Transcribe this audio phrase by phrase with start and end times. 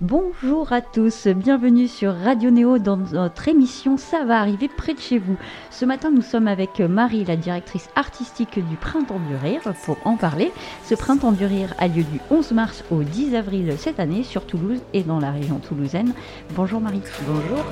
[0.00, 5.00] Bonjour à tous, bienvenue sur Radio Néo dans notre émission Ça va arriver près de
[5.00, 5.36] chez vous.
[5.72, 10.16] Ce matin, nous sommes avec Marie, la directrice artistique du Printemps du Rire, pour en
[10.16, 10.52] parler.
[10.84, 14.46] Ce Printemps du Rire a lieu du 11 mars au 10 avril cette année sur
[14.46, 16.12] Toulouse et dans la région toulousaine.
[16.54, 17.02] Bonjour Marie.
[17.26, 17.64] Bonjour.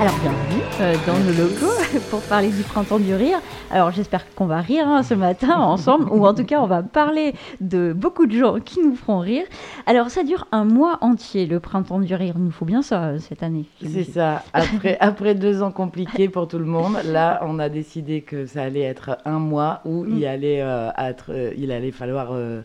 [0.00, 1.77] Alors bienvenue euh, dans nos locaux
[2.10, 3.38] pour parler du printemps du rire.
[3.70, 6.82] Alors j'espère qu'on va rire hein, ce matin ensemble, ou en tout cas on va
[6.82, 9.44] parler de beaucoup de gens qui nous feront rire.
[9.86, 12.34] Alors ça dure un mois entier le printemps du rire.
[12.36, 13.64] Il nous faut bien ça euh, cette année.
[13.84, 14.42] C'est ça.
[14.52, 18.62] Après, après deux ans compliqués pour tout le monde, là on a décidé que ça
[18.62, 20.24] allait être un mois où il, Mm.
[20.24, 22.62] allait, euh, être, euh, il allait falloir euh,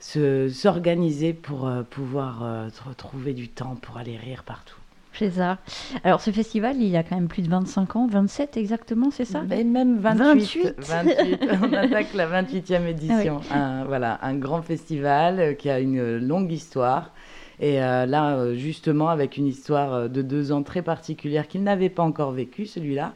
[0.00, 4.76] se- s'organiser pour pouvoir tr- trouver du temps pour aller rire partout.
[5.18, 5.58] C'est ça.
[6.04, 9.24] Alors ce festival, il y a quand même plus de 25 ans, 27 exactement, c'est
[9.24, 9.42] ça?
[9.48, 10.74] Mais même 28.
[10.76, 10.76] 28.
[10.78, 11.40] 28.
[11.62, 13.40] on attaque la 28e édition.
[13.50, 17.12] un, voilà, un grand festival euh, qui a une longue histoire.
[17.58, 21.88] Et euh, là, euh, justement, avec une histoire de deux ans très particulière qu'il n'avait
[21.88, 23.14] pas encore vécu, celui-là.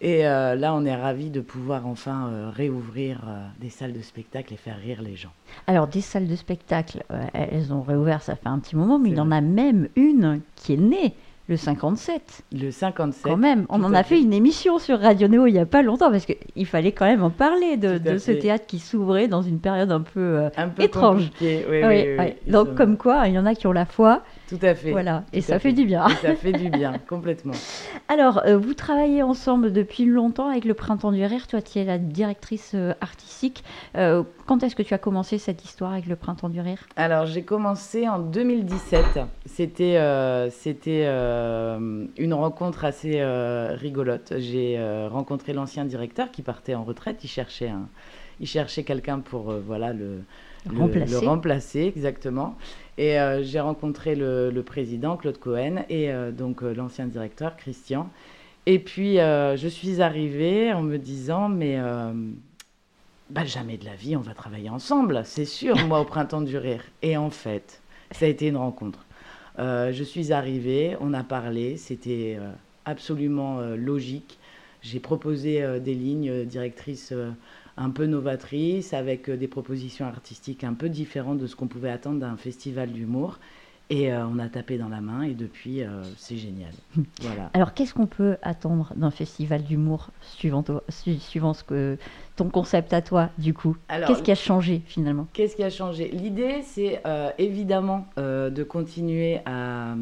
[0.00, 3.22] Et euh, là, on est ravis de pouvoir enfin euh, réouvrir
[3.60, 5.32] des salles de spectacle et faire rire les gens.
[5.66, 7.02] Alors des salles de spectacle,
[7.34, 10.40] elles ont réouvert, ça fait un petit moment, mais il y en a même une
[10.54, 11.14] qui est née
[11.50, 12.44] le 57.
[12.52, 13.22] Le 57.
[13.24, 14.22] Quand même, on en a fait fait.
[14.22, 17.24] une émission sur Radio Néo il n'y a pas longtemps parce qu'il fallait quand même
[17.24, 20.84] en parler de, ce théâtre qui s'ouvrait dans une période un peu euh, un peu
[20.84, 21.28] étrange.
[21.40, 24.60] Oui, oui, Donc sont- comme quoi, il y en a qui ont la foi, Tout
[24.62, 24.92] à fait.
[24.92, 26.06] voilà, et ça fait du bien.
[26.06, 27.54] Et ça fait du bien, complètement.
[28.06, 31.48] Alors, euh, vous travaillez ensemble depuis longtemps avec le Printemps du Rire.
[31.48, 33.64] Toi, tu es la directrice euh, artistique.
[33.96, 36.78] Euh, quand est-ce que tu as commencé cette histoire avec le Printemps du Rire?
[36.94, 39.18] Alors, j'ai commencé en 2017.
[39.46, 41.06] C'était c'était
[41.40, 44.34] euh, une rencontre assez euh, rigolote.
[44.38, 47.24] J'ai euh, rencontré l'ancien directeur qui partait en retraite.
[47.24, 47.88] Il cherchait, un,
[48.40, 50.22] il cherchait quelqu'un pour voilà, le,
[50.68, 51.12] Remplacer.
[51.12, 52.56] le remplacer, exactement.
[52.98, 58.10] Et j'ai rencontré le, le président, Claude Cohen, et donc l'ancien directeur, Christian.
[58.66, 61.78] Et puis, je suis arrivée en me disant, mais
[63.30, 66.58] bah, jamais de la vie, on va travailler ensemble, c'est sûr, moi, au printemps du
[66.58, 66.82] rire.
[67.00, 67.80] Et en fait,
[68.10, 69.06] ça a été une rencontre.
[69.60, 72.50] Euh, je suis arrivée, on a parlé, c'était euh,
[72.86, 74.38] absolument euh, logique.
[74.80, 77.12] J'ai proposé des lignes directrices
[77.76, 82.18] un peu novatrices, avec des propositions artistiques un peu différentes de ce qu'on pouvait attendre
[82.18, 83.38] d'un festival d'humour.
[83.92, 86.72] Et euh, on a tapé dans la main, et depuis, euh, c'est génial.
[87.20, 87.50] Voilà.
[87.54, 91.98] Alors, qu'est-ce qu'on peut attendre d'un festival d'humour suivant, toi- su- suivant ce que,
[92.36, 93.76] ton concept à toi, du coup?
[93.88, 95.26] Alors, Qu'est-ce qui a changé finalement?
[95.32, 96.08] Qu'est-ce qui a changé?
[96.08, 99.94] L'idée, c'est euh, évidemment de continuer à,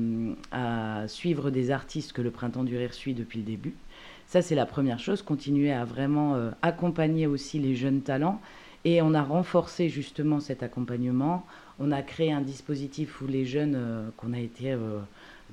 [0.53, 3.75] à suivre des artistes que le Printemps du Rire suit depuis le début.
[4.27, 8.41] Ça, c'est la première chose, continuer à vraiment accompagner aussi les jeunes talents.
[8.85, 11.45] Et on a renforcé justement cet accompagnement.
[11.81, 14.99] On a créé un dispositif où les jeunes euh, qu'on a été euh,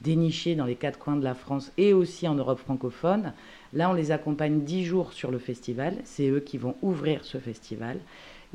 [0.03, 3.33] dénichés dans les quatre coins de la France et aussi en Europe francophone,
[3.73, 5.97] là, on les accompagne dix jours sur le festival.
[6.03, 7.99] C'est eux qui vont ouvrir ce festival.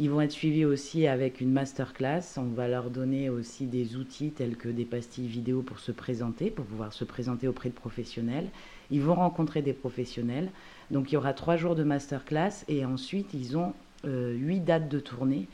[0.01, 2.23] Ils vont être suivis aussi avec une masterclass.
[2.39, 6.51] On va leur donner aussi des outils tels que des pastilles vidéo pour se présenter,
[6.51, 8.49] pour pouvoir se présenter auprès de professionnels.
[8.91, 10.51] Ils vont rencontrer des professionnels.
[10.91, 13.75] Donc il y aura trois jours de masterclass et ensuite ils ont
[14.07, 15.47] euh, huit dates de tournée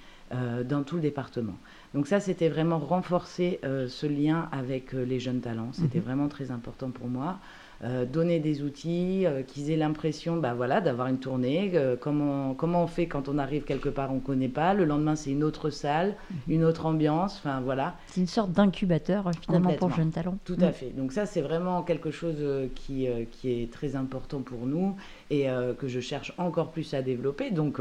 [0.64, 1.54] dans tout le département.
[1.96, 5.70] Donc ça, c'était vraiment renforcer euh, ce lien avec euh, les jeunes talents.
[5.72, 7.38] C'était vraiment très important pour moi.
[7.84, 11.72] Euh, donner des outils, qu'ils aient l'impression bah, voilà, d'avoir une tournée.
[12.00, 14.74] comment, comment on fait quand on arrive quelque part, on ne connaît pas.
[14.74, 16.16] Le lendemain, c'est une autre salle,
[16.48, 17.38] une autre ambiance.
[17.38, 17.96] Enfin, voilà.
[18.08, 20.36] C'est une sorte d'incubateur finalement pour jeunes talents.
[20.44, 20.90] Tout à fait.
[20.90, 24.96] Donc ça, c'est vraiment quelque chose qui, qui est très important pour nous
[25.30, 25.46] et
[25.78, 27.50] que je cherche encore plus à développer.
[27.50, 27.80] Donc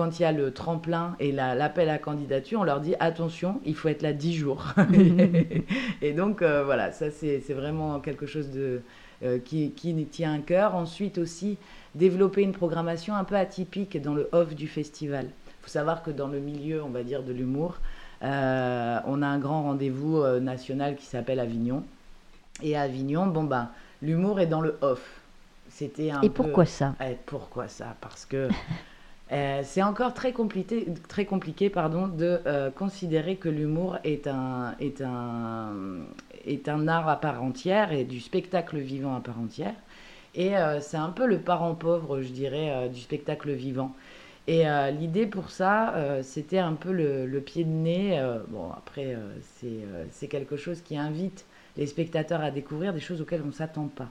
[0.00, 3.60] quand il y a le tremplin et la- l'appel à candidature, on leur dit attention,
[3.66, 4.64] il faut être là 10 jours.
[6.02, 8.80] et donc euh, voilà, ça c'est vraiment quelque chose de,
[9.22, 10.74] euh, qui, qui nous tient à cœur.
[10.74, 11.58] Ensuite aussi,
[11.94, 15.26] développer une programmation un peu atypique dans le off du festival.
[15.26, 17.76] Il faut savoir que dans le milieu, on va dire, de l'humour,
[18.22, 21.82] euh, on a un grand rendez-vous national qui s'appelle Avignon.
[22.62, 23.68] Et à Avignon, bon ben,
[24.00, 25.20] l'humour est dans le off.
[25.68, 26.94] C'était un Et peu- pourquoi ça?
[27.02, 27.96] Eh, pourquoi ça?
[28.00, 28.48] Parce que
[29.32, 34.74] euh, c'est encore très compliqué, très compliqué pardon, de euh, considérer que l'humour est un,
[34.80, 35.72] est, un,
[36.44, 39.74] est un art à part entière et du spectacle vivant à part entière.
[40.34, 43.94] Et euh, c'est un peu le parent pauvre, je dirais, du spectacle vivant.
[44.46, 44.64] Et
[44.98, 48.20] l'idée pour ça, c'était un peu le, pied de nez.
[48.48, 49.16] bon, après,
[50.10, 51.44] c'est quelque chose qui invite
[51.76, 54.08] les spectateurs à découvrir des choses auxquelles on ne s'attend pas.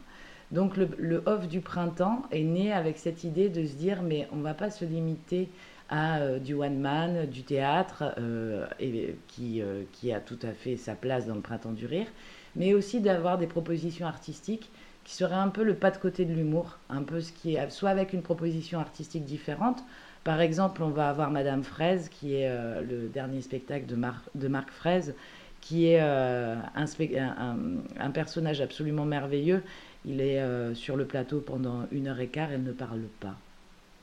[0.52, 4.38] Donc le, off du printemps est né avec cette idée de se dire mais on
[4.38, 5.50] ne va pas se limiter
[5.90, 10.54] à euh, du one man, du théâtre, euh, et, qui, euh, qui a tout à
[10.54, 12.08] fait sa place dans le printemps du rire,
[12.56, 14.70] mais aussi d'avoir des propositions artistiques
[15.04, 17.70] qui seraient un peu le pas de côté de l'humour, un peu ce qui est
[17.72, 19.84] soit avec une proposition artistique différente.
[20.24, 22.52] Par exemple, on va avoir Madame Fraise, qui est
[22.84, 25.16] le dernier spectacle de, Marc Fraise,
[25.62, 26.62] qui est un,
[28.14, 29.64] personnage absolument merveilleux
[30.06, 33.36] il est euh, sur le plateau pendant une heure et quart, elle ne parle pas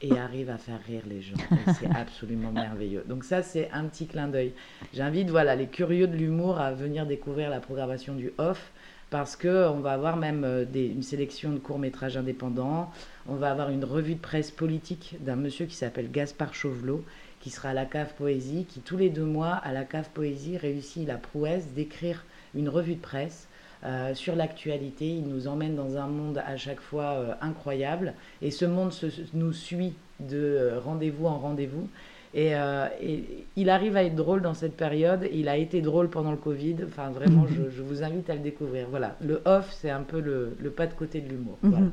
[0.03, 1.37] et arrive à faire rire les gens.
[1.79, 3.05] C'est absolument merveilleux.
[3.09, 4.53] Donc ça, c'est un petit clin d'œil.
[4.93, 8.73] J'invite voilà les curieux de l'humour à venir découvrir la programmation du off
[9.09, 12.91] parce que on va avoir même euh, une sélection de courts métrages indépendants.
[13.29, 17.05] On va avoir une revue de presse politique d'un monsieur qui s'appelle Gaspard Chauvelot
[17.41, 20.57] qui sera à la cave poésie, qui tous les deux mois à la cave poésie
[20.57, 23.47] réussit la prouesse d'écrire une revue de presse
[23.87, 25.07] euh, sur l'actualité.
[25.07, 28.15] Il nous emmène dans un monde à chaque fois euh, incroyable.
[28.43, 28.93] Et ce monde
[29.33, 31.89] nous suit de euh, rendez-vous en rendez-vous.
[32.37, 32.55] Et,
[33.57, 35.27] il arrive à être drôle dans cette période.
[35.33, 36.77] Il a été drôle pendant le Covid.
[36.87, 38.87] Enfin, vraiment, je, vous invite à le découvrir.
[38.91, 41.57] Voilà, le off, c'est un peu le, pas de côté de l'humour.
[41.63, 41.91] Mhm.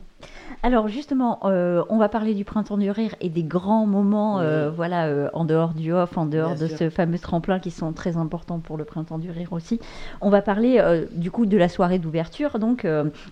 [0.61, 4.69] Alors justement, euh, on va parler du printemps du rire et des grands moments, euh,
[4.69, 8.17] voilà, euh, en dehors du off, en dehors de ce fameux tremplin qui sont très
[8.17, 9.79] importants pour le printemps du rire aussi.
[10.21, 10.81] On va parler
[11.13, 12.59] du coup de la soirée d'ouverture.
[12.59, 12.87] Donc,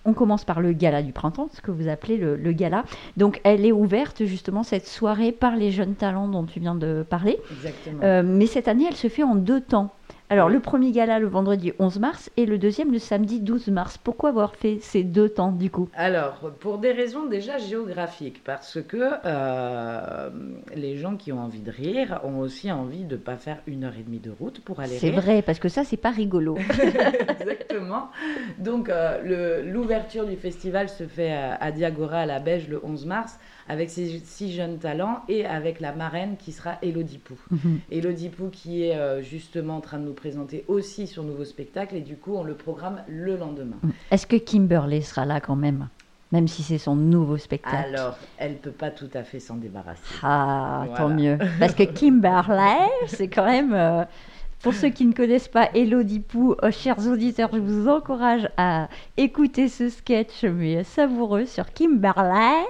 [0.05, 2.83] on commence par le gala du printemps, ce que vous appelez le, le, gala.
[3.17, 7.00] Donc, elle est ouverte justement cette soirée par les jeunes talents dont tu viens de
[7.03, 7.39] parler.
[7.51, 8.23] Exactement.
[8.23, 9.93] mais cette année, elle se fait en deux temps.
[10.31, 13.97] Alors, le premier gala le vendredi 11 mars et le deuxième le samedi 12 mars.
[13.97, 15.89] Pourquoi avoir fait ces deux temps du coup?
[15.93, 20.29] Alors, pour des raisons déjà géographiques, parce que euh,
[20.73, 23.83] les gens qui ont envie de rire ont aussi envie de ne pas faire une
[23.83, 24.99] heure et demie de route pour aller.
[24.99, 26.57] C'est vrai, parce que ça, c'est pas rigolo.
[27.41, 28.09] Exactement.
[28.57, 33.37] Donc, euh, l'ouverture du festival se fait à Diagora à la Beige le 11 mars
[33.67, 37.35] avec ces six jeunes talents et avec la marraine qui sera Elodie Pou.
[37.49, 37.79] Mhm.
[37.91, 41.95] Elodie Pou qui est euh, justement en train de nous présenter aussi son nouveau spectacle
[41.95, 43.77] et du coup on le programme le lendemain.
[43.83, 43.91] Mhm.
[44.11, 45.87] Est-ce que Kimberley sera là quand même
[46.31, 47.93] même si c'est son nouveau spectacle?
[47.93, 50.01] Alors, elle peut pas tout à fait s'en débarrasser.
[50.23, 51.37] Ah, tant mieux.
[51.59, 54.03] Parce que Kimberley, c'est quand même, euh,
[54.61, 58.89] pour ceux qui ne connaissent pas Elodie Pou, euh, chers auditeurs, je vous encourage à
[59.17, 62.63] écouter ce sketch mais savoureux sur Kimberley,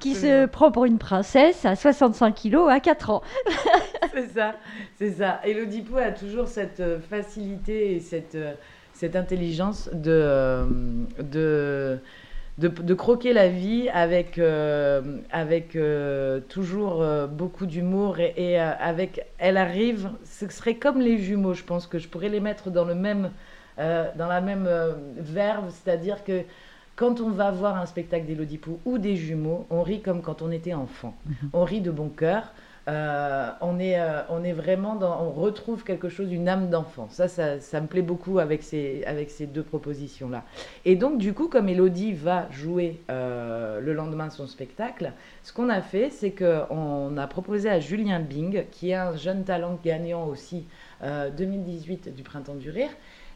[0.00, 3.22] qui se prend pour une princesse à 65 kilos à 4 ans.
[4.14, 4.54] c'est ça,
[4.96, 5.40] c'est ça.
[5.44, 8.54] Elodie Pou a toujours cette euh, facilité et cette, euh,
[8.92, 10.64] cette intelligence de,
[11.20, 11.98] de
[12.58, 19.58] de, croquer la vie avec, euh, avec euh, toujours euh, beaucoup d'humour et, avec elle
[19.58, 22.94] arrive ce serait comme les jumeaux je pense que je pourrais les mettre dans le
[22.94, 23.30] même
[23.78, 24.66] dans la même
[25.18, 25.66] verve.
[25.68, 26.44] C'est-à-dire que
[26.94, 30.40] quand on va voir un spectacle d'Élodie Pou ou des jumeaux on rit comme quand
[30.40, 31.14] on était enfant.
[31.26, 31.50] Mhm.
[31.52, 32.54] on rit de bon cœur
[32.88, 37.08] euh, on, est, euh, on est vraiment dans, on retrouve quelque chose, une âme d'enfant.
[37.10, 40.44] Ça, ça, me plaît beaucoup avec ces, avec ces deux propositions-là.
[40.84, 45.12] Et donc, du coup, comme Elodie va jouer euh, le lendemain son spectacle,
[45.42, 49.42] ce qu'on a fait, c'est qu'on a proposé à Julien Bing, qui est un jeune
[49.44, 50.66] talent gagnant aussi
[51.02, 52.88] 2018 du Printemps du Rire,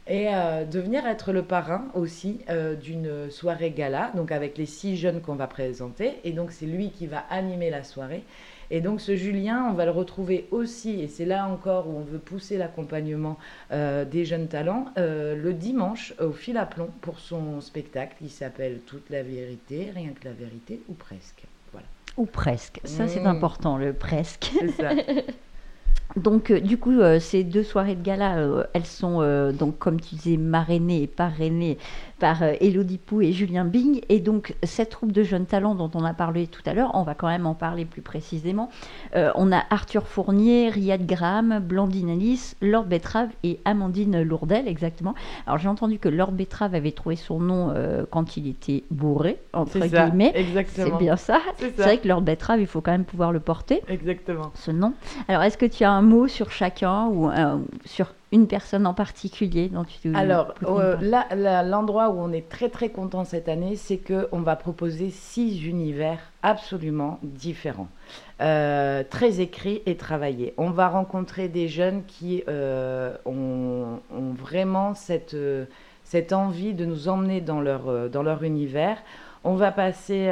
[0.06, 2.40] et de venir être le parrain aussi
[2.82, 6.14] d'une soirée gala, donc avec les six jeunes qu'on va présenter.
[6.24, 8.24] Et donc, c'est lui qui va animer la soirée.
[8.70, 12.02] Et donc ce Julien, on va le retrouver aussi, et c'est là encore où on
[12.02, 13.36] veut pousser l'accompagnement
[13.72, 18.28] euh, des jeunes talents, euh, le dimanche au fil à plomb pour son spectacle qui
[18.28, 21.42] s'appelle Toute la vérité, rien que la vérité, ou presque.
[21.72, 21.88] Voilà.
[22.16, 23.26] Ou presque, ça c'est mmh.
[23.26, 24.52] important, le presque.
[24.60, 24.90] C'est ça.
[26.16, 29.20] Donc, euh, du coup, euh, ces deux soirées de gala, euh, elles sont,
[29.52, 31.78] donc, comme tu disais, marrainées et parrainées
[32.18, 34.02] par Elodie Pou et Julien Bing.
[34.08, 37.02] Et donc, cette troupe de jeunes talents dont on a parlé tout à l'heure, on
[37.02, 38.68] va quand même en parler plus précisément.
[39.14, 45.14] on a Arthur Fournier, Riyad Graham, Blandine Alice, Lord Betrave et Amandine Lourdel, exactement.
[45.46, 47.74] Alors, j'ai entendu que Lord Betrave avait trouvé son nom
[48.10, 50.34] quand il était bourré, entre guillemets.
[50.66, 51.40] C'est bien ça.
[51.56, 53.80] C'est vrai que Lord Betrave, il faut quand même pouvoir le porter.
[53.88, 54.50] Exactement.
[54.54, 54.92] Ce nom.
[55.26, 58.94] Alors, est-ce que tu as un mot sur chacun ou euh, sur une personne en
[58.94, 63.76] particulier dont tu Alors, euh, là, l'endroit où on est très très content cette année,
[63.76, 67.88] c'est qu'on va proposer six univers absolument différents,
[68.40, 70.54] euh, très écrits et travaillés.
[70.58, 75.36] On va rencontrer des jeunes qui ont, ont, vraiment cette,
[76.04, 78.98] cette envie de nous emmener dans leur, dans leur univers.
[79.42, 80.30] On va passer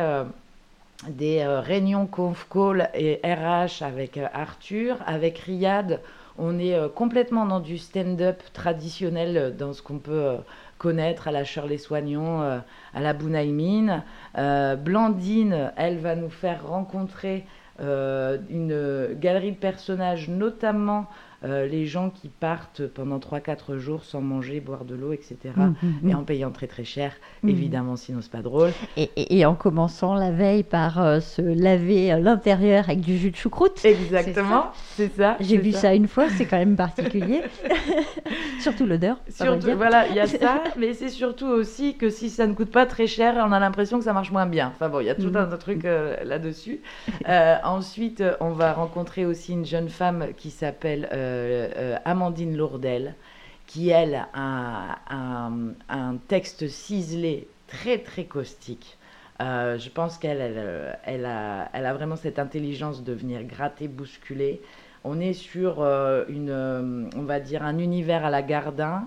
[1.07, 6.00] des réunions conf call et RH avec Arthur, avec Riyad.
[6.38, 10.37] On est complètement dans du stand-up traditionnel, dans ce qu'on peut
[10.78, 14.02] connaître à la Shirley Soignon, à la Bounaïmine.
[14.35, 17.45] Blandine, elle va nous faire rencontrer
[17.81, 21.07] une galerie de personnages, notamment
[21.45, 25.37] euh, les gens qui partent pendant 3-4 jours sans manger, boire de l'eau, etc.
[25.54, 26.09] Mmh, mmh, mmh.
[26.09, 27.12] Et en payant très très cher,
[27.47, 28.73] évidemment, sinon c'est pas drôle.
[28.97, 33.85] Et, en commençant la veille par euh, se laver l'intérieur avec du jus de choucroute.
[33.85, 35.37] Exactement, c'est ça.
[35.38, 35.95] J'ai vu ça.
[35.95, 37.42] une fois, c'est quand même particulier.
[38.61, 39.18] surtout l'odeur.
[39.28, 42.73] Surtout, voilà, il y a ça, mais c'est surtout aussi que si ça ne coûte
[42.73, 44.73] pas très cher, on a l'impression que ça marche moins bien.
[44.75, 46.80] Enfin bon, il y a tout un, truc euh, là-dessus.
[47.62, 51.27] ensuite, on va rencontrer aussi une jeune femme qui s'appelle euh, euh,
[52.04, 53.14] Amandine Lourdel,
[53.66, 58.97] qui, elle, a un, texte ciselé très, très caustique.
[59.40, 60.40] Euh, je pense qu'elle
[61.04, 64.61] elle, a, elle a vraiment cette intelligence de venir gratter, bousculer.
[65.04, 65.82] On est sur
[66.28, 69.04] une, on va dire, un univers à la Gardin,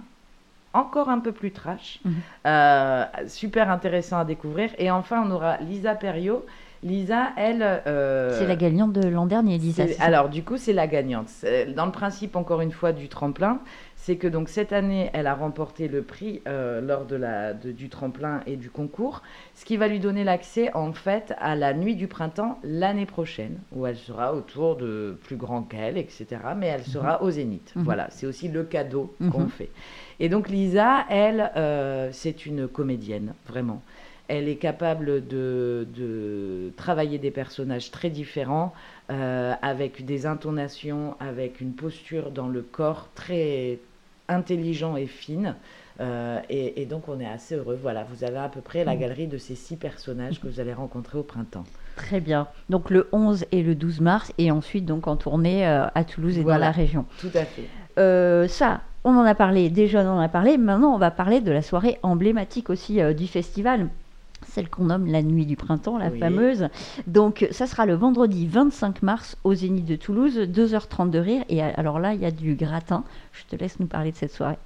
[0.74, 3.28] encore un peu plus trash, mhm.
[3.28, 4.70] super intéressant à découvrir.
[4.78, 6.46] Et enfin, on aura Lisa Perriot,
[6.84, 7.62] Lisa, elle.
[7.62, 9.84] Euh, c'est la gagnante de l'an dernier, Lisa.
[10.00, 11.28] Alors, du coup, c'est la gagnante.
[11.76, 13.60] Dans le principe, encore une fois, du tremplin,
[14.02, 17.88] c'est que donc cette année, elle a remporté le prix euh, lors de la, du
[17.88, 19.22] tremplin et du concours,
[19.54, 23.60] ce qui va lui donner l'accès en fait à la nuit du printemps l'année prochaine,
[23.72, 26.26] où elle sera autour de plus grand qu'elle, etc.
[26.58, 27.28] Mais elle sera mhm.
[27.28, 27.74] au zénith.
[27.76, 27.84] Mhm.
[27.84, 29.50] Voilà, c'est aussi le cadeau qu'on mhm.
[29.50, 29.70] fait.
[30.20, 33.84] Et donc Lisa, elle, euh, c'est une comédienne, vraiment.
[34.34, 38.74] Elle est capable de, travailler des personnages très différents,
[39.10, 43.80] euh, avec des intonations, avec une posture dans le corps très
[44.30, 45.56] intelligent et fine.
[46.00, 47.78] Euh, et, donc on est assez heureux.
[47.80, 49.00] Voilà, vous avez à peu près la mm.
[49.00, 51.66] galerie de ces six personnages que vous allez rencontrer au printemps.
[51.98, 52.48] Très bien.
[52.70, 56.38] Donc le 11 et le 12 mars, et ensuite donc en tournée euh, à Toulouse
[56.38, 57.06] et dans la région.
[57.20, 58.48] Tout à fait.
[58.48, 60.58] ça, on en a parlé, déjà on en a parlé.
[60.58, 63.90] Maintenant, on va parler de la soirée emblématique aussi du festival
[64.48, 66.68] celle qu'on nomme la nuit du printemps, la fameuse.
[67.08, 71.44] Donc ça sera le vendredi 25 mars au Zénith de Toulouse, 2h30 de rire.
[71.50, 73.04] Et alors là, il y a du gratin.
[73.32, 74.58] Je te laisse nous parler de cette soirée.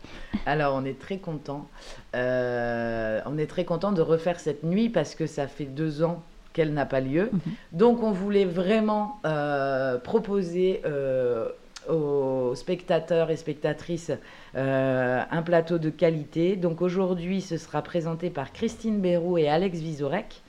[0.46, 1.68] Alors on est très content.
[2.16, 6.24] Euh, on est très content de refaire cette nuit parce que ça fait deux ans
[6.54, 7.30] qu'elle n'a pas lieu.
[7.32, 7.40] Mhm.
[7.74, 11.50] Donc on voulait vraiment euh, proposer euh,
[11.90, 14.12] aux spectateurs et spectatrices
[14.56, 16.56] euh, un plateau de qualité.
[16.56, 20.44] Donc aujourd'hui, ce sera présenté par Christine Bérou et Alex Vizorek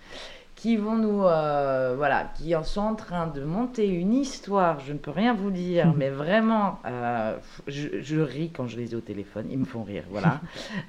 [0.56, 4.80] qui vont nous, euh, voilà, qui en sont en train de monter une histoire.
[4.80, 7.36] Je ne peux rien vous dire, mais vraiment, euh,
[7.68, 9.46] je, ris quand je les ai au téléphone.
[9.50, 10.40] Ils me font rire, voilà.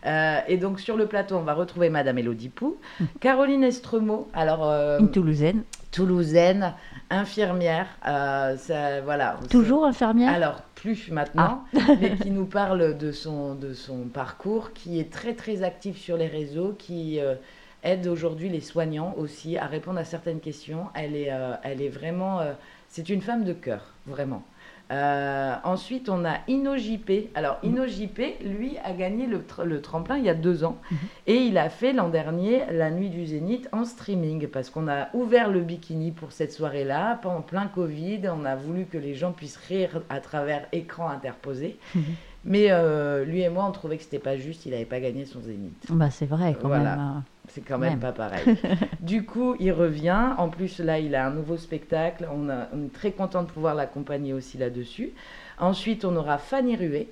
[0.48, 2.78] et donc sur le plateau, on va retrouver Madame Elodie Pou,
[3.20, 4.64] Caroline Estremaux, alors
[5.00, 6.74] une Toulousaine, toulousaine,
[7.10, 7.88] infirmière.
[8.04, 9.38] ça, voilà.
[9.50, 10.34] Toujours infirmière?
[10.34, 11.80] Alors plus maintenant, ah.
[12.00, 16.18] mais qui nous parle de son, de son parcours, qui est très très actif sur
[16.18, 17.36] les réseaux, qui euh,
[17.84, 20.88] aide aujourd'hui les soignants aussi à répondre à certaines questions.
[20.94, 22.54] Elle est, euh, elle est vraiment, euh,
[22.90, 24.44] c'est une femme de cœur, vraiment.
[24.90, 27.30] Euh, ensuite, on a InnoJP.
[27.36, 27.72] Alors, mhm.
[27.72, 30.78] InnoJP, lui, a gagné le, le, tremplin il y a deux ans.
[30.90, 30.98] Mhm.
[31.28, 35.10] Et il a fait l'an dernier la nuit du Zénith en streaming parce qu'on a
[35.14, 37.20] ouvert le bikini pour cette soirée-là.
[37.22, 41.78] Pendant plein Covid, on a voulu que les gens puissent rire à travers écran interposé.
[41.96, 42.04] Mhm.
[42.46, 45.26] Mais euh, lui et moi, on trouvait que c'était pas juste, il n'avait pas gagné
[45.26, 45.86] son Zénith.
[45.90, 47.24] Bah, c'est vrai, quand même.
[47.50, 48.58] C'est quand même, pas pareil.
[49.00, 50.34] du coup, il revient.
[50.38, 52.28] En plus, là, il a un nouveau spectacle.
[52.32, 55.12] On, est très content de pouvoir l'accompagner aussi là-dessus.
[55.58, 57.08] Ensuite, on aura Fanny Ruet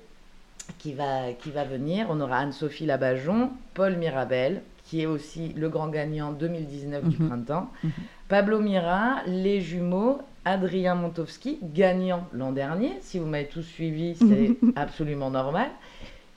[0.78, 2.06] qui va, qui va venir.
[2.10, 7.28] On aura Anne-Sophie Labajon, Paul Mirabel, qui est aussi le grand gagnant 2019 du mhm.
[7.28, 7.70] printemps.
[7.82, 7.90] Mhm.
[8.28, 12.92] Pablo Mira, les jumeaux, Adrien Montowski, gagnant l'an dernier.
[13.00, 15.70] Si vous m'avez tous suivi, c'est absolument normal.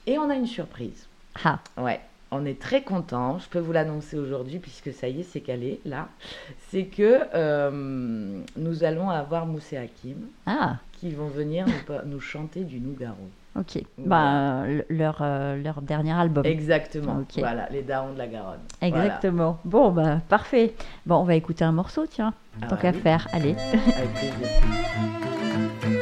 [0.08, 1.08] Et on a une surprise.
[1.44, 1.60] Ah.
[1.77, 2.00] Ouais
[2.31, 5.79] on est très content, je peux vous l'annoncer aujourd'hui puisque ça y est, c'est calé
[5.86, 6.09] là.
[6.69, 10.77] C'est que euh, nous allons avoir Moussé Hakim ah.
[10.93, 11.65] qui vont venir
[12.05, 13.15] nous, chanter du Nougaro.
[13.57, 16.45] Ok, bah, leur, euh, leur dernier album.
[16.45, 18.59] Exactement, voilà, les darons de la Garonne.
[18.79, 19.59] Exactement.
[19.65, 20.75] Bon, bah, parfait.
[21.05, 23.27] Bon, on va écouter un morceau, tiens, ah tant qu'à faire.
[23.33, 23.55] Allez.
[23.74, 24.48] Avec plaisir.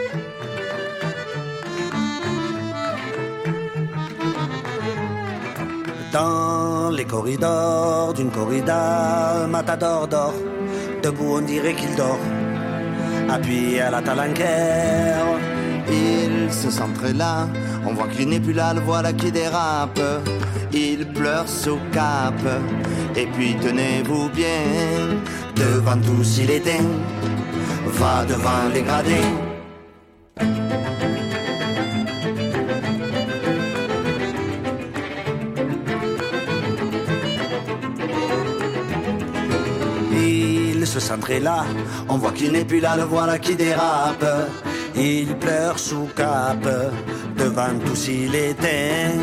[6.17, 10.39] Dans les corridors d'une corrida, Matador dort.
[11.03, 12.25] Debout, on dirait qu'il dort.
[13.29, 15.27] Appuyé à la talanquère,
[15.87, 17.47] il se sent très là,
[17.85, 20.01] on voit qu'il n'est plus là, le voilà qui dérape.
[20.73, 22.41] Il pleure sous cap,
[23.15, 24.63] et puis tenez-vous bien,
[25.55, 26.89] devant tous il éteint,
[27.99, 29.33] va devant les gradins.
[40.97, 41.63] Très là,
[42.09, 44.25] on voit qu'il n'est plus là, le voilà qui dérape.
[44.95, 46.57] Il pleure sous cap,
[47.37, 49.13] devant tous il éteint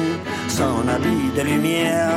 [0.48, 2.10] son habit de lumière.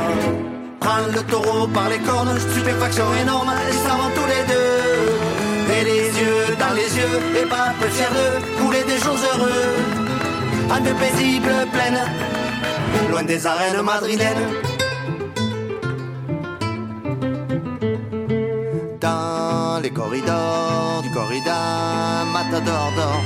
[0.78, 3.50] Prends le taureau par les cornes, stupéfaction énorme,
[3.84, 5.74] s'en vont tous les deux.
[5.74, 9.74] Et les yeux dans les yeux, et pas peu fier de couler des jours heureux.
[10.70, 12.04] En de paisibles plaines,
[13.10, 14.77] loin des arènes madrilènes.
[21.18, 21.60] Corrida,
[22.32, 23.24] Matador dort.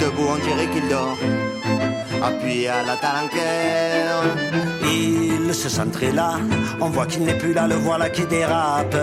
[0.00, 1.18] Debout, on dirait qu'il dort.
[2.28, 4.22] Appuyé à la talanquère.
[4.98, 6.30] Il se sent très là,
[6.80, 9.02] on voit qu'il n'est plus là, le voilà qui dérape.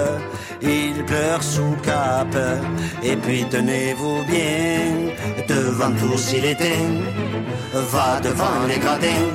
[0.61, 2.33] Il pleure sous cap,
[3.09, 4.77] et puis tenez-vous bien,
[5.55, 6.89] devant tous il éteint,
[7.93, 9.27] va devant les gradins.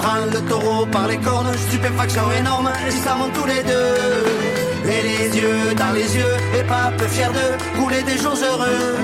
[0.00, 4.53] Prends le taureau par les cornes, stupéfaction énorme, ils s'en vont tous les deux.
[4.86, 8.96] Et les yeux dans les yeux, et pas peu fier de couler des jours heureux.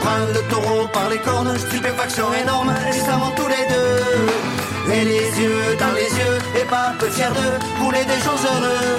[0.00, 4.92] Prends le taureau par les cornes, stupéfaction énorme, ils s'en vont tous les deux.
[4.92, 8.96] Et les yeux dans les yeux, et pas peu fier de couler des jours heureux.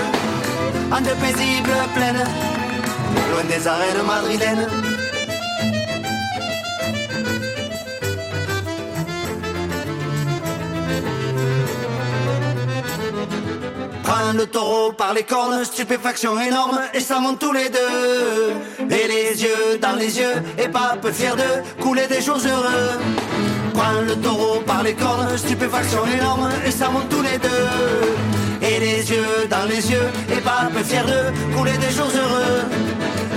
[0.91, 2.25] En de paisibles plaines,
[3.31, 4.96] loin des arènes madrilènes.
[14.27, 18.89] Prends le taureau par les cornes, stupéfaction énorme, et ça monte tous les deux.
[18.89, 22.99] Et les yeux dans les yeux, et pas peu fier de couler des jours heureux.
[23.73, 28.67] Prends le taureau par les cornes, stupéfaction énorme, et ça monte tous les deux.
[28.67, 32.63] Et les yeux dans les yeux, et pas peu fier de couler des jours heureux.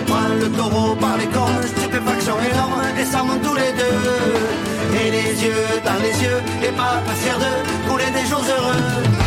[0.09, 5.07] Prends le taureau par les cornes, stupéfaction énorme, et ça monte tous les deux.
[5.07, 9.20] Et les yeux dans les yeux, et pas peu fier de couler des jours heureux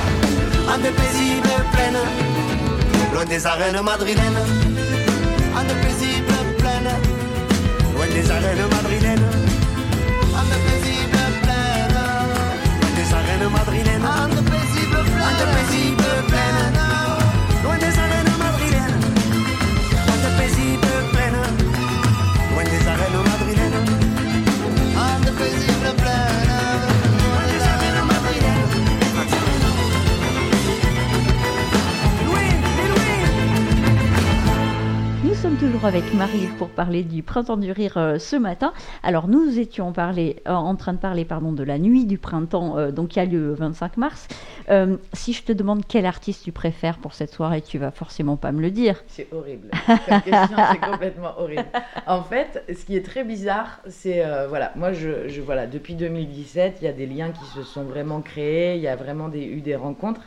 [0.73, 2.03] en de paisibles plaines,
[3.13, 4.43] loin des arènes madrilènes,
[5.55, 6.95] en de paisibles plaines,
[7.95, 9.27] loin des arènes madrilènes,
[35.84, 38.72] toujours avec Marie pour parler du printemps du rire euh, ce matin.
[39.04, 42.78] Alors nous étions parlé, euh, en train de parler pardon, de la nuit du printemps,
[42.78, 44.28] euh, donc qui a lieu le 25 mars.
[44.69, 48.38] Euh, si je te demande quel artiste tu préfères pour cette soirée, tu vas forcément
[48.38, 49.04] pas me le dire.
[49.08, 49.72] C'est horrible.
[50.08, 51.65] Cette question, c'est complètement horrible.
[52.08, 56.78] En fait, ce qui est très bizarre, c'est voilà, moi, je, je- voilà, depuis 2017,
[56.82, 59.43] il y a des liens qui se sont vraiment créés, il y a vraiment des,
[59.43, 60.22] eu des rencontres.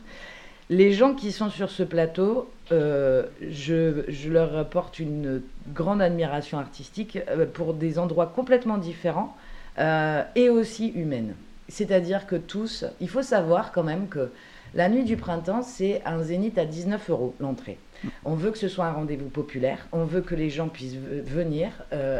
[0.69, 7.19] Les gens qui sont sur ce plateau, euh, je, leur porte une grande admiration artistique
[7.29, 9.37] euh, pour des endroits complètement différents
[9.79, 11.37] euh, et aussi humaines.
[11.69, 14.33] C'est-à-dire que tous, il faut savoir quand même que
[14.75, 17.79] la nuit du printemps, c'est un zénith à 19 euros l'entrée.
[18.25, 21.71] On veut que ce soit un rendez-vous populaire, on veut que les gens puissent venir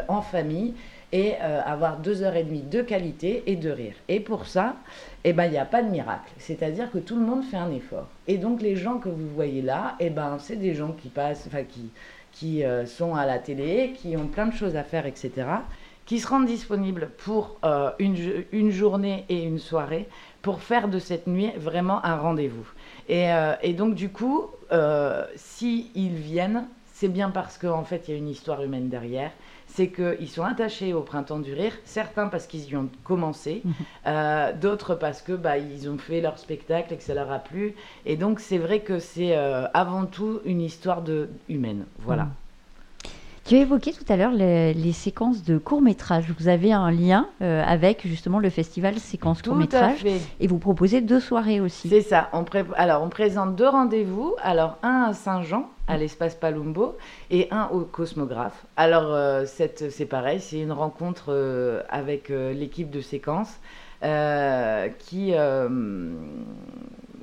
[0.07, 0.73] en famille
[1.11, 3.95] et euh, avoir deux heures et demie de qualité et de rire.
[4.07, 4.75] Et pour ça,
[5.23, 6.31] eh ben, il n'y a pas de miracle.
[6.37, 8.07] C'est-à-dire que tout le monde fait un effort.
[8.27, 11.45] Et donc les gens que vous voyez là, eh ben, c'est des gens qui passent,
[11.47, 11.89] enfin qui,
[12.31, 15.47] qui euh, sont à la télé, qui ont plein de choses à faire, etc.,
[16.05, 18.15] qui se rendent disponibles pour euh, une,
[18.53, 20.07] une journée et une soirée
[20.41, 22.65] pour faire de cette nuit vraiment un rendez-vous.
[23.09, 28.17] Et, donc du coup, euh, si viennent, c'est bien parce qu'en fait il y a
[28.17, 29.31] une histoire humaine derrière.
[29.77, 33.61] C'est qu'ils sont attachés au printemps du rire, certains parce qu'ils y ont commencé,
[34.07, 37.37] euh, d'autres parce que bah, ils ont fait leur spectacle et que ça leur a
[37.37, 37.75] plu.
[38.07, 41.85] Et donc c'est vrai que c'est euh, avant tout une histoire de humaine.
[41.99, 42.23] Voilà.
[42.23, 42.31] Mm.
[43.45, 46.25] Tu as évoqué tout à l'heure les, les séquences de courts-métrages.
[46.39, 50.03] Vous avez un lien euh, avec justement le festival séquences courts-métrages
[50.39, 51.87] et vous proposez deux soirées aussi.
[51.87, 52.29] C'est ça.
[52.33, 54.33] On pré- Alors, on présente deux rendez-vous.
[54.41, 56.97] Alors, un à Saint-Jean, à l'espace Palumbo,
[57.31, 58.65] et un au Cosmographe.
[58.75, 63.59] Alors, euh, cette- c'est pareil, c'est une rencontre euh, avec euh, l'équipe de séquence
[64.99, 65.33] qui.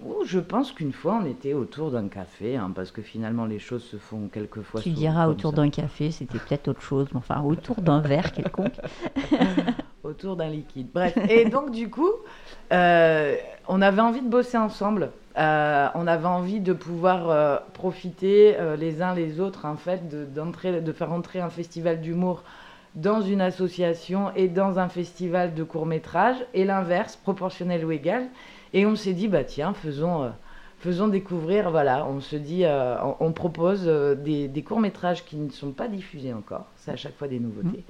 [0.06, 3.58] où je pense qu'une fois, on était autour d'un café, hein, parce que finalement, les
[3.58, 4.80] choses se font quelquefois.
[4.82, 8.74] Tu diras autour d'un café, c'était peut-être autre chose, mais enfin autour d'un verre quelconque.
[10.02, 10.88] autour d'un liquide.
[10.92, 12.10] Bref, et donc du coup,
[12.72, 13.36] euh,
[13.68, 15.10] on avait envie de bosser ensemble.
[15.36, 20.08] Euh, on avait envie de pouvoir euh, profiter euh, les uns les autres, en fait,
[20.08, 20.26] de,
[20.80, 22.44] de faire entrer un festival d'humour
[22.94, 28.28] dans une association et dans un festival de court métrage, et l'inverse, proportionnel ou égal.
[28.72, 30.32] Et on s'est dit, bah tiens, faisons,
[30.84, 35.24] faisons découvrir, voilà, on se dit, euh, on, on propose euh, des, des courts métrages
[35.24, 37.84] qui ne sont pas diffusés encore, c'est à chaque fois des nouveautés.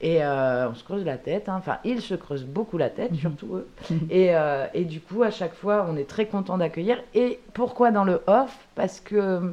[0.00, 1.56] Et euh, on se creuse la tête, hein.
[1.58, 3.68] enfin, ils se creusent beaucoup la tête, surtout eux.
[4.10, 6.98] Et, euh, et du coup, à chaque fois, on est très content d'accueillir.
[7.14, 8.56] Et pourquoi dans le off?
[8.74, 9.52] Parce que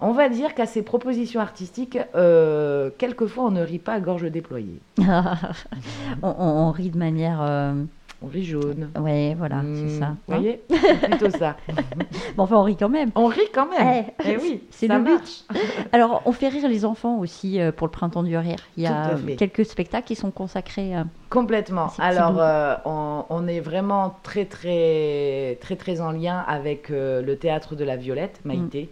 [0.00, 1.98] on va dire qu'à ces propositions artistiques,
[2.98, 4.80] quelquefois on ne rit pas à gorge déployée.
[4.98, 5.04] on,
[6.22, 6.34] on-
[6.68, 7.40] on rit de manière.
[8.22, 8.90] Euh, On rit jaune.
[8.98, 10.06] Ouais, voilà, Hmm, c'est ça.
[10.26, 10.38] Vous hein.
[10.38, 11.56] voyez C'est plutôt ça.
[12.36, 13.10] Bon, enfin, on rit quand même.
[13.14, 14.06] On rit quand même.
[14.24, 15.10] Eh, Eh oui, c'est ça le but.
[15.12, 15.44] marche.
[15.92, 18.56] Alors, on fait rire les enfants aussi euh, pour le printemps du rire.
[18.76, 19.36] Il y a fait.
[19.36, 20.96] quelques spectacles qui sont consacrés.
[20.96, 21.88] euh, Complètement.
[21.98, 27.36] Alors, euh, on, on est vraiment très, très, très, très en lien avec euh, le
[27.36, 28.90] théâtre de la Violette, Maïté,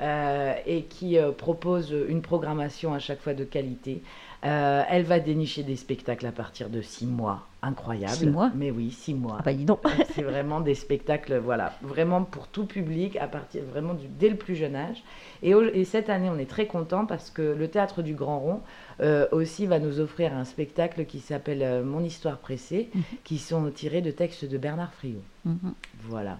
[0.00, 4.02] euh, et qui euh, propose une programmation à chaque fois de qualité.
[4.44, 7.46] Euh, elle va dénicher des spectacles à partir de six mois.
[7.62, 8.12] Incroyable.
[8.14, 9.36] Six mois Mais oui, six mois.
[9.38, 9.78] Ah bah dis donc.
[10.14, 14.34] C'est vraiment des spectacles, voilà, vraiment pour tout public, à partir vraiment du, dès le
[14.36, 15.02] plus jeune âge.
[15.44, 18.60] Et, cette année, on est très content parce que le théâtre du Grand Rond
[19.00, 23.02] euh, aussi va nous offrir un spectacle qui s'appelle euh, Mon histoire pressée, Mhm.
[23.22, 25.22] qui sont tirés de textes de Bernard Friot.
[25.44, 25.74] Mhm.
[26.08, 26.38] Voilà.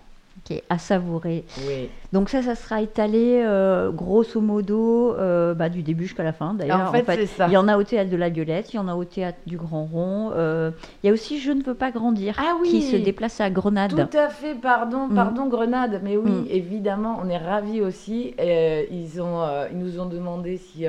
[0.51, 1.45] Ok, à savourer.
[1.69, 1.89] Oui.
[2.13, 6.53] Donc ça, ça sera étalé euh, grosso modo euh, bah, du début jusqu'à la fin.
[6.55, 7.47] D'ailleurs, En fait, c'est ça.
[7.47, 9.39] il y en a au théâtre de la Violette, il y en a au théâtre
[9.47, 10.31] du Grand Rond.
[10.35, 10.71] euh,
[11.03, 12.69] il y a aussi Je ne veux pas grandir Ah oui.
[12.71, 13.91] qui se déplace à Grenade.
[13.91, 15.15] Tout à fait, pardon, Mm.
[15.15, 16.01] pardon Grenade.
[16.03, 16.47] Mais oui, Mm.
[16.51, 18.35] évidemment, on est ravis aussi.
[18.39, 20.87] Ils, ont, ils nous ont demandé si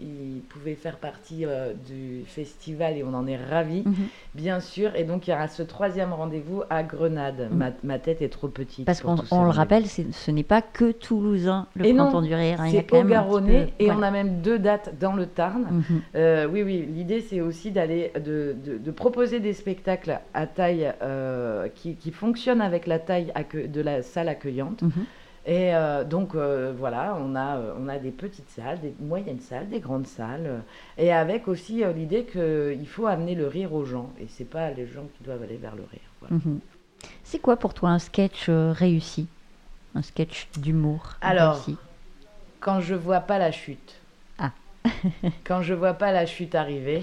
[0.00, 1.44] ils pouvaient faire partie
[1.88, 3.94] du festival et on en est ravis, Mhm.
[4.34, 4.94] bien sûr.
[4.96, 7.48] Et donc il y aura ce troisième rendez-vous à Grenade.
[7.50, 7.56] Mm.
[7.56, 8.85] Ma, ma tête est trop petite.
[8.86, 12.60] Parce qu'on le rappelle, ce n'est pas que toulousain, le Et non, printemps du rire.
[12.60, 14.00] hein, il y a C'est quand au Garonnais peu- et voilà.
[14.00, 15.66] on a même deux dates dans le Tarn.
[15.70, 16.00] Mhm.
[16.14, 20.92] Euh, oui, oui, l'idée c'est aussi d'aller de, de- de proposer des spectacles à taille
[21.02, 24.82] euh, qui, qui fonctionnent avec la taille de la salle accueillante.
[24.82, 24.90] Mhm.
[25.48, 29.38] Et euh, donc euh, voilà, on a, euh, on a des petites salles, des moyennes
[29.40, 30.58] salles, des grandes salles, euh,
[30.98, 34.70] et avec aussi euh, l'idée qu'il faut amener le rire aux gens, et c'est pas
[34.72, 36.00] les gens qui doivent aller vers le rire.
[36.20, 36.36] voilà.
[36.44, 36.58] Mhm.
[37.24, 39.26] C'est quoi pour toi un sketch euh, réussi?
[39.94, 41.76] Un sketch d'humour Alors, réussi?
[42.60, 43.94] Quand je vois pas la chute,
[44.38, 44.52] Ah.
[45.44, 47.02] quand je vois pas la chute arriver,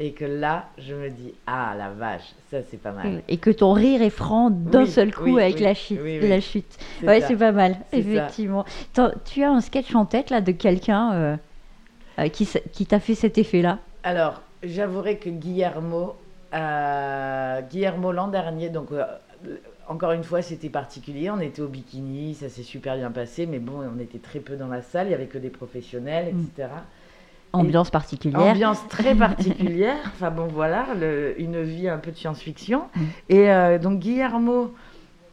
[0.00, 3.22] et que là, je me dis ah la vache, ça c'est pas mal.
[3.28, 6.00] Et que ton rire est franc d'un Oui, seul coup oui, avec oui, la chute.
[6.02, 6.28] oui, oui.
[6.28, 6.76] La chute.
[7.00, 8.64] C'est Ouais, c'est pas mal, effectivement.
[9.24, 11.36] Tu as un sketch en tête là de quelqu'un euh,
[12.18, 13.78] euh, qui, qui t'a fait cet effet-là?
[14.02, 16.14] Alors, j'avouerai que Guillermo,
[16.54, 18.90] euh, Guillermo l'an dernier, donc
[19.88, 21.30] encore une fois, c'était particulier.
[21.30, 24.56] On était au bikini, ça s'est super bien passé, mais bon, on était très peu
[24.56, 26.40] dans la salle, il n'y avait que des professionnels, Mm.
[26.56, 26.68] etc.
[27.52, 28.40] Ambiance particulière.
[28.40, 29.96] Ambiance très particulière.
[30.06, 32.82] enfin bon, voilà, le- une vie un peu de science-fiction.
[32.94, 33.00] Mm.
[33.30, 34.74] Et euh, donc Guillermo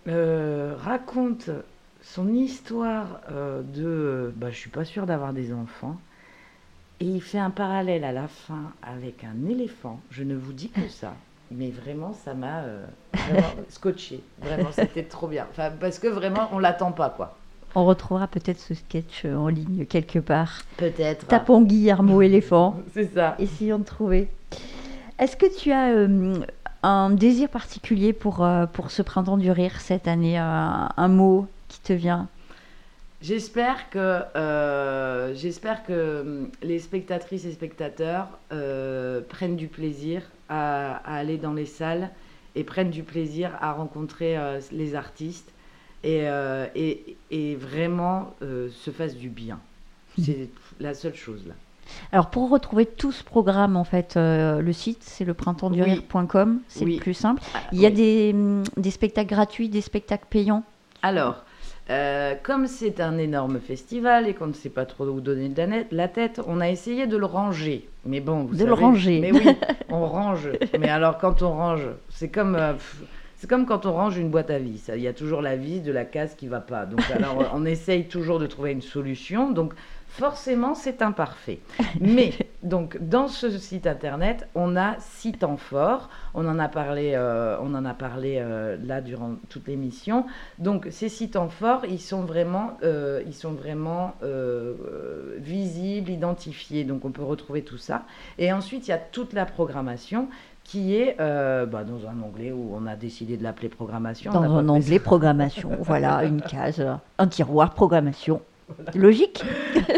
[0.08, 1.50] euh, raconte
[2.02, 5.98] son histoire euh, de, bah, je suis pas sûre d'avoir des enfants.
[7.02, 10.00] Et il fait un parallèle à la fin avec un éléphant.
[10.12, 11.14] Je ne vous dis que ça.
[11.52, 12.86] Mais vraiment, ça m'a euh,
[13.70, 14.22] scotché.
[14.42, 15.46] Vraiment, c'était trop bien.
[15.52, 17.38] Enfin, parce que vraiment, on l'attend pas, quoi.
[17.76, 20.62] On retrouvera peut-être ce sketch euh, en ligne quelque part.
[20.78, 21.28] Peut-être.
[21.28, 22.78] Tapons Guillermo éléphant.
[22.94, 23.36] C'est ça.
[23.38, 24.30] Essayons de trouver.
[25.20, 26.40] Est-ce que tu as euh,
[26.84, 31.48] un désir particulier pour, euh, pour ce printemps du rire cette année Un, un mot
[31.68, 32.28] qui te vient?
[33.22, 38.28] J'espère que, euh, j'espère que hum, les spectatrices et spectateurs
[39.30, 42.10] prennent du plaisir à, à aller dans les salles
[42.56, 45.52] et prennent du plaisir à rencontrer euh, les artistes
[46.04, 49.60] et, euh, et, et vraiment euh, se fassent du bien.
[50.22, 51.54] C'est la seule chose là.
[52.12, 56.86] Alors pour retrouver tout ce programme, en fait, euh, le site c'est le printemps-du-rire.com, c'est
[56.86, 56.96] Oui.
[56.96, 57.42] le plus simple.
[57.54, 57.96] Ah, Il y a oui.
[57.96, 58.36] des,
[58.78, 60.64] des spectacles gratuits, des spectacles payants?
[61.04, 61.44] Alors,
[61.90, 65.52] euh, comme c'est un énorme festival et qu'on ne sait pas trop où donner
[65.92, 67.88] la tête, on a essayé de le ranger.
[68.06, 69.20] Mais bon, vous De le ranger.
[69.20, 69.56] Mais oui,
[69.90, 70.50] on range.
[70.80, 72.74] Mais alors, quand on range, c'est comme, euh,
[73.36, 74.90] c'est comme quand on range une boîte à vis.
[74.96, 76.88] Il y a toujours la vis de la case qui va pas.
[76.88, 79.52] Donc, alors, on essaye toujours de trouver une solution.
[79.52, 79.74] Donc,
[80.08, 81.60] forcément, c'est imparfait.
[82.00, 86.10] Mais, donc, dans ce site internet, on a six temps forts.
[86.34, 90.26] On en a parlé, euh, on en a parlé euh, là durant toute l'émission.
[90.60, 94.16] Donc ces six temps forts, ils sont vraiment, euh, ils sont vraiment
[95.38, 96.84] visibles, identifiés.
[96.84, 98.04] Donc on peut retrouver tout ça.
[98.38, 100.30] Et ensuite, il y a toute la programmation
[100.66, 104.34] qui est euh, bah, dans un onglet où on a décidé de l'appeler programmation.
[104.34, 106.86] Dans un onglet programmation, voilà, une case,
[107.18, 108.42] un tiroir programmation.
[108.96, 109.44] Logique.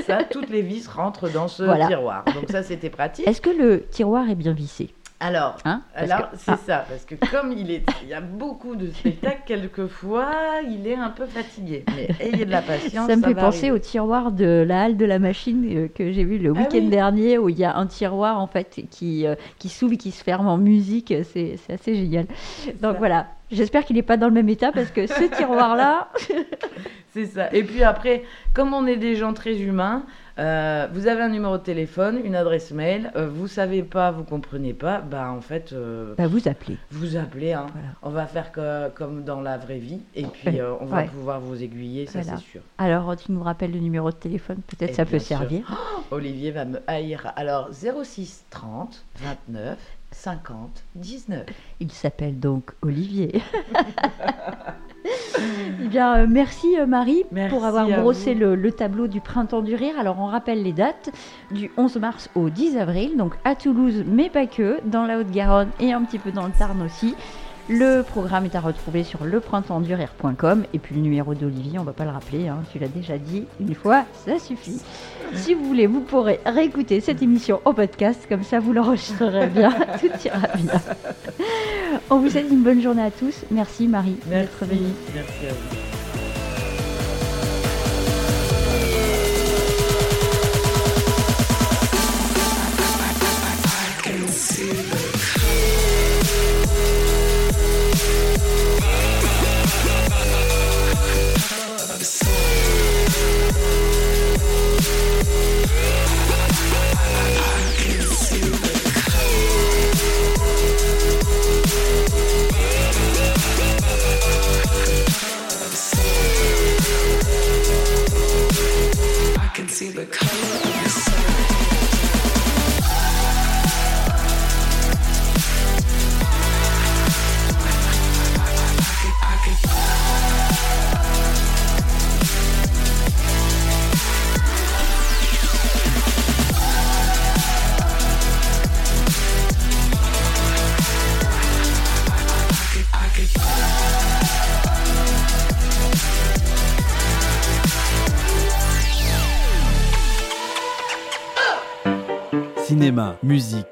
[0.06, 0.24] ça.
[0.24, 1.88] Toutes les vis rentrent dans ce Voilà.
[1.88, 2.26] tiroir.
[2.36, 3.28] Donc ça, c'était pratique.
[3.28, 4.90] Est-ce que le tiroir est bien vissé?
[5.20, 8.22] Alors, hein alors que- c'est ah, ça, parce que comme il, est, il y a
[8.22, 10.30] beaucoup de spectacles, quelquefois,
[10.70, 11.86] il est un peu fatigué.
[11.96, 13.08] Mais ayez de la patience.
[13.08, 13.72] Ça me fait penser arriver.
[13.72, 16.78] au tiroir de la halle de la machine euh, que j'ai vu le Ah week-end
[16.84, 16.90] oui.
[16.90, 20.12] dernier où il y a un tiroir en fait qui, euh, qui s'ouvre et qui
[20.12, 21.12] se ferme en musique.
[21.24, 22.28] C'est c'est assez génial.
[22.82, 22.98] Donc ça.
[23.00, 26.10] voilà, j'espère qu'il n'est pas dans le même état parce que ce tiroir-là,
[27.14, 27.52] C'est ça.
[27.54, 30.04] Et puis après, comme on est des gens très humains,
[30.39, 34.23] euh, vous avez un numéro de téléphone, une adresse mail, euh, vous savez pas, vous
[34.23, 36.78] comprenez pas, bah en fait, euh, bah, vous appelez.
[36.91, 37.54] vous appelez.
[37.54, 37.65] hein.
[37.73, 37.88] Voilà.
[38.04, 41.06] On va faire que- comme dans la vraie vie, et puis euh, on va Ouais.
[41.06, 42.38] pouvoir vous aiguiller, ça Voilà.
[42.38, 42.62] c'est sûr.
[42.78, 45.38] Alors tu nous rappelles le numéro de téléphone, peut-être Eh ça peut sûr.
[45.39, 46.06] servir.
[46.12, 47.32] Olivier va me haïr.
[47.36, 49.04] Alors 06 30
[49.47, 49.78] 29
[50.12, 51.45] 50 19.
[51.80, 53.41] Il s'appelle donc Olivier.
[55.84, 59.62] Eh bien, euh, merci euh, Marie Merci pour avoir brossé le, le tableau du printemps
[59.62, 59.93] du rire.
[60.00, 61.12] Alors, on rappelle les dates
[61.52, 65.70] du 11 mars au 10 avril, donc à Toulouse, mais pas que, dans la Haute-Garonne
[65.80, 67.15] et un petit peu dans le Tarn aussi.
[67.70, 72.06] Le programme est à retrouver sur leprintemps-du-rire.com et puis le numéro d'Olivier, on va pas
[72.06, 74.80] le rappeler, hein, tu l'as déjà dit une fois, ça suffit.
[75.34, 79.72] Si vous voulez, vous pourrez réécouter cette émission au podcast, comme ça vous l'enregistrerez bien,
[80.00, 80.82] tout ira bien.
[82.10, 83.44] On vous souhaite une bonne journée à tous.
[83.52, 84.94] Merci Marie d'être venue.
[85.14, 85.97] Merci à vous.